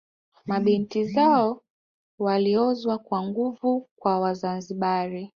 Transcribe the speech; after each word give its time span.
Mabinti 0.45 1.05
zao 1.05 1.61
waliozwa 2.19 2.97
kwa 2.97 3.21
nguvu 3.23 3.87
kwa 3.95 4.19
Wazanzibari 4.19 5.29